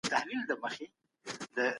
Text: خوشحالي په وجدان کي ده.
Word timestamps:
خوشحالي 0.05 0.35
په 0.47 0.53
وجدان 0.61 0.73
کي 0.79 0.87
ده. 1.55 1.65